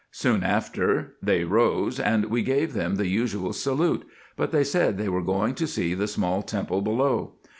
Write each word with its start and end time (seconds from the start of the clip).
Soon 0.09 0.41
after 0.41 1.13
they 1.21 1.43
rose, 1.43 1.99
and 1.99 2.25
we 2.25 2.41
gave 2.41 2.73
them 2.73 2.95
the 2.95 3.05
usual 3.07 3.53
salute, 3.53 4.03
but 4.35 4.51
they 4.51 4.63
said 4.63 4.97
they 4.97 5.09
were 5.09 5.21
going 5.21 5.53
to 5.53 5.67
see 5.67 5.93
the 5.93 6.07
small 6.07 6.41
temple 6.41 6.81
below. 6.81 7.33